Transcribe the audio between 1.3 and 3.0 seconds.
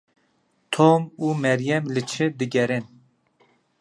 Meryem li çi digerin?